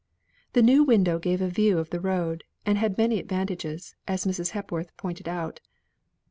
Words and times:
The 0.53 0.63
new 0.63 0.83
window 0.83 1.19
gave 1.19 1.43
a 1.43 1.47
view 1.47 1.77
of 1.77 1.91
the 1.91 1.99
road, 1.99 2.43
and 2.65 2.79
had 2.79 2.97
many 2.97 3.19
advantages, 3.19 3.93
as 4.07 4.25
Mrs. 4.25 4.49
Hepworth 4.49 4.97
pointed 4.97 5.27
out. 5.29 5.59